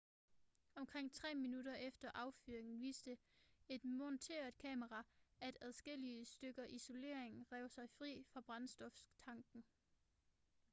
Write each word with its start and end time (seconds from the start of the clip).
omkring 0.75 1.13
3 1.13 1.35
minutter 1.35 1.75
efter 1.75 2.11
affyringen 2.13 2.79
viste 2.81 3.17
et 3.69 3.85
monteret 3.85 4.57
kamera 4.57 5.03
at 5.41 5.57
adskillige 5.61 6.25
stykker 6.25 6.65
isolering 6.65 7.47
rev 7.51 7.69
sig 7.69 7.89
fri 7.89 8.23
fra 8.33 8.41
brændstoftanken 8.41 9.63